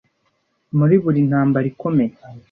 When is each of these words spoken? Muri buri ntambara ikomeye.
Muri 0.77 0.95
buri 1.03 1.19
ntambara 1.29 1.65
ikomeye. 1.73 2.13